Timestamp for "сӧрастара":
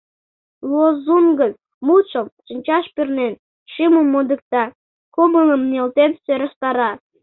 6.23-6.91